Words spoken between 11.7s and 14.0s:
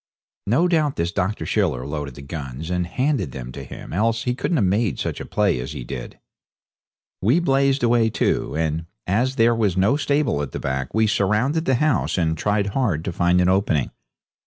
house and tried hard to find an opening.